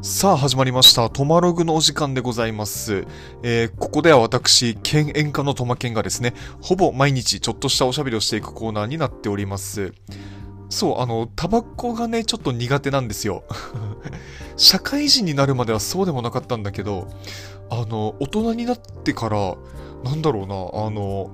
[0.00, 1.10] さあ始まりました。
[1.10, 3.04] トマログのお時間でございます。
[3.42, 9.92] えーここでは私、県演歌のトマケンがですね、ほぼ毎日ちょっとしたおしゃべりをしていくコーナーになっております。
[10.70, 13.42] そう、あの、タバコがね、ちょっと苦手なんですよ。
[14.56, 17.08] 社会人になるまではそうでもなかったんだけど、
[17.68, 19.56] あの、大人になってから、
[20.04, 20.54] なんだろうな、
[20.86, 21.30] あの、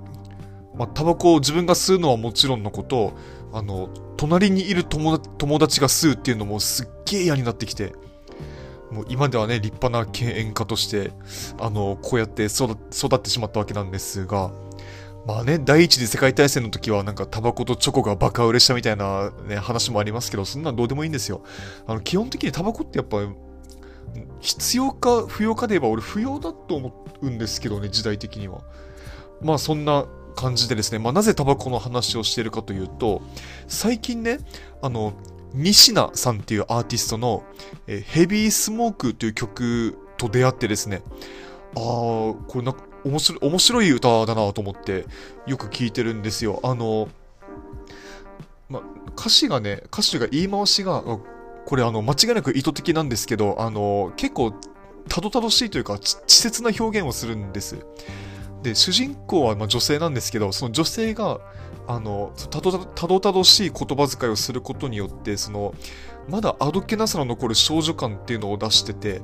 [0.74, 3.12] ま、タバコを自分が吸うのはもちろんのこと、
[3.52, 7.92] あの、隣にいる友達友達が吸うっていうのもすっげえ嫌になってきて、
[8.95, 11.11] もう今ではね、立派な敬遠家として、
[11.59, 14.53] あの、こうやって育育ってしまったわけなんですが、
[15.27, 21.43] まあね、第一次世界大戦の時はなんかタバコとチョコがバカ売れしたみたいなね、話もありますけど、そんなんどうでもいいんですよ。
[21.87, 23.19] あの、基本的にタバコってやっぱ、
[24.41, 28.61] 必要か不要かで言えば俺不要だと思うんですけどね、時代的には。
[29.42, 30.06] まあそんな
[30.37, 33.23] 感じでですね、まあなぜタバコの話をしているかというと、
[33.67, 34.39] 最近ね、
[34.83, 35.15] あの、
[35.54, 37.44] 西名さんっていうアーティストの、
[37.86, 41.02] えーヘビースモークという曲と出会ってですね、
[41.77, 45.06] ああ、これなんか面白い、面白い歌だなと思って
[45.46, 46.61] よく聞いてるんですよ。
[46.62, 47.08] あの、
[48.69, 48.83] ま、
[49.16, 51.02] 歌詞がね、歌詞が言い回しが、
[51.66, 54.52] これあの、間違いなく意図的なんですけど、あの、結構、
[55.08, 57.78] たどたどしいというか、稚拙な表現をするんです。
[58.62, 61.41] で、主人公はま女性なんですけど、その女性が、
[61.86, 65.74] あの、たどたどたどしい言葉遣いをすることによって、その、
[66.28, 69.22] まだあどけなさの残る少女感っていうのを出してて、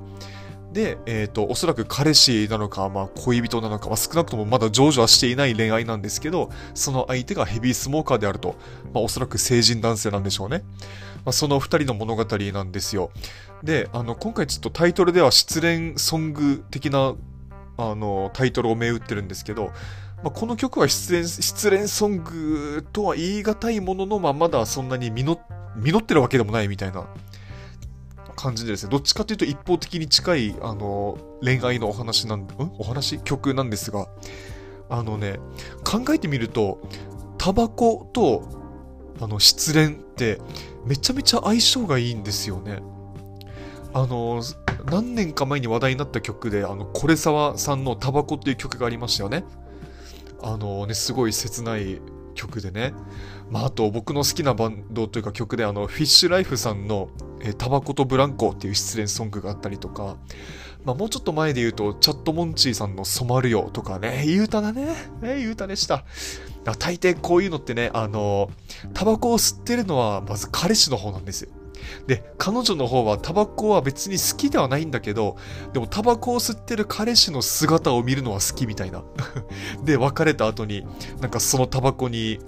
[0.73, 8.55] で、えっ、と、おそらく彼氏なのか、まあ恋人なのか、まあ少なくともまだ成就はしていない恋愛なんですけど、その相手がヘビースモーカーであると、
[8.95, 10.63] まあおそらく成人男性なんでしょうね。
[11.25, 13.11] まあその二人の物語なんですよ。
[13.65, 17.15] で、あの、今回ちょっとタイトルでは失恋ソング的な、
[17.77, 19.73] あの、タイトルを銘打ってるんですけど、
[20.23, 27.07] まあ、この曲は失恋、失恋ソングとは言い難いものの、まあ、まだそんなに実ってるわけでもないみたいな
[28.37, 32.49] 感じでですね、どっちかというと一方的に近い、あの、恋愛のお話なん、ん？
[32.79, 33.19] お話？
[33.21, 34.09] 曲なんですが、
[34.89, 35.39] あのね、
[35.85, 36.83] 考えてみると、
[37.39, 38.49] タバコと、
[39.21, 40.39] あの、失恋って、
[40.85, 42.81] めちゃめちゃ相性がいいんですよね。
[43.93, 44.43] あの、
[44.87, 49.45] 何年か前に話題になった曲で、あの、コレサワさんのタバコっていう曲がありましたよね。
[50.43, 52.01] あのね、すごい切ない
[52.35, 52.95] 曲でね。
[53.51, 57.09] まあ、あと僕の好きなバンドというか曲で、あの、フィッシュライフさんの、
[57.43, 60.17] えータバコとブランコっていう失恋ソングがあったりとか、
[60.85, 64.95] まあ、もうちょっと前で言うと、チャットモンチーさんの染まるよとかね、いい歌だね。
[65.21, 66.05] ね、いい歌でした。
[66.79, 68.51] 大抵こういうのってね、あの、
[68.95, 71.51] タバコを吸ってるのは、まず彼氏の方なんですよ。
[72.07, 75.37] で、彼女の方はタバコは別に好きではないんだけど、
[75.73, 79.03] でもタバコを吸ってる彼氏の姿を見るのは好きみたいな。
[79.85, 80.87] で、別れた後に、
[81.21, 82.41] なんかそのタバコに、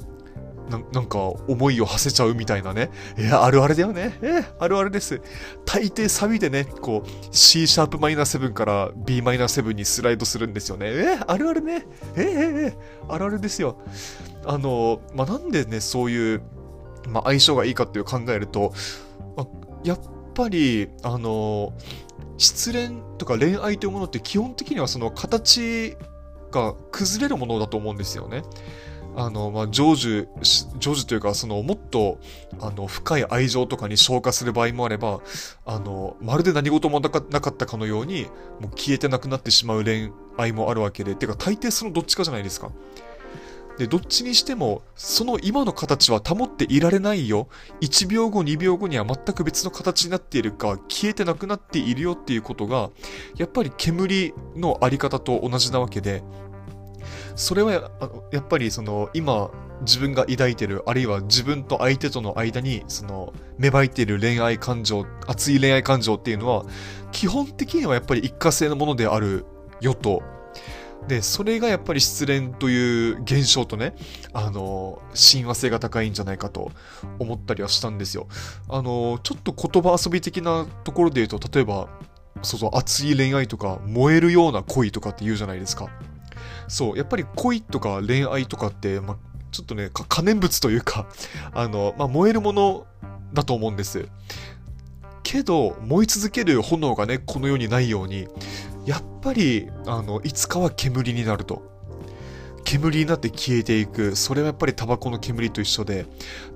[0.71, 2.91] ななんか思いを馳せちゃうみたいなね。
[3.19, 4.19] いや、あるあるだよね。
[4.23, 5.21] えーあるあるです。
[5.67, 10.87] 大抵サビでね、こう、C シャープマイナー7から b マイナー7にスライドするんですよね。
[10.89, 11.87] えーあるあるね。
[12.17, 13.77] えーええーあるあるですよ。
[14.47, 16.43] あの、まあ、なんでね、そういう、
[17.09, 18.73] まあ、相性がいいかっていう考えると、
[19.85, 20.01] やっ
[20.35, 21.73] ぱり、あの、
[22.39, 25.97] 失恋とか恋愛というものって基本的にはその形
[26.51, 28.43] が崩れるものだと思うんですよね。
[29.15, 32.19] あの、まあ、成就、成就というか、その、もっと、
[32.61, 35.21] あの、深い愛情とかに消化する場合もあれば、
[35.67, 38.25] あの、まるで何事もなかなかったかのように、
[38.61, 42.71] もう消えてなくなってしまう恋愛もあるわけで、てか、大抵そのどっちかじゃないですか。
[43.79, 47.49] で、どっちにしても、その今の形は保っていられないよ。
[47.81, 52.91] 1秒後、2秒後には全く別の形になっているか、消えてなくなっているよっていうことが、
[53.37, 56.23] やっぱり煙のあり方と同じなわけで、
[57.35, 57.91] それはや
[58.31, 59.51] やっぱりその今
[59.81, 66.65] 自分が抱いてるあるいは自分と相手との間にその芽生えている恋愛感情熱い恋愛感情っていうのは
[67.11, 69.45] 基本的にはやっぱり一過性のものである
[69.81, 70.23] よと
[71.09, 73.95] でそれがやっぱり失恋という現象とね
[74.33, 76.71] あの親和性が高いんじゃないかと
[77.19, 78.29] 思ったりはしたんですよ
[78.69, 81.89] あのちょっと言葉遊び的なところで言うと例えば
[82.43, 85.91] そうそう熱い恋愛とか燃えるような恋とかって言うじゃないですか
[86.69, 89.17] そう、やっぱり恋とか恋愛とかって、まあ、
[89.51, 91.07] ちょっとね、可燃物というか、
[91.53, 92.87] あの、まあ、燃えるもの
[93.33, 94.09] だと思うんです。
[95.23, 98.27] けど、燃え続ける炎がね、この世にないように、
[98.85, 101.71] やっぱり、あの、いつかは煙になると。
[102.65, 104.17] 煙になって消えていく。
[104.17, 106.07] それはやっぱりタバコの煙と一緒で、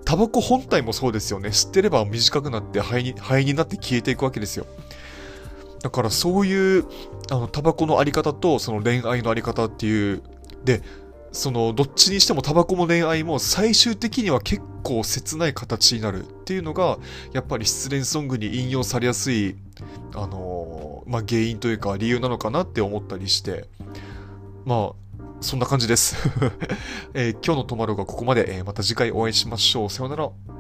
[0.05, 1.50] タバコ本体もそうですよね。
[1.50, 4.67] 吸ってれば短くなって肺に、肺になって消えていくわけですよ。
[5.82, 6.84] だからそういう、
[7.31, 10.22] あの、タバコのあり方と、その恋愛のあり方っていう、
[10.64, 10.82] で、
[11.32, 16.99] その、どっちにしてもタバコも恋愛も最終的には結構切ない形になるっていうのが、
[17.32, 19.56] やっぱり失恋ソングに引用されやすい、
[20.14, 23.69] あのー、まあ、原因というか理由なのかなって思ったりして、
[24.64, 26.17] まあ、そんな感じです、
[27.14, 29.90] えー、今日のトマロがここまで、えー、また次回お会いしましょう。
[29.90, 30.56] さようなら。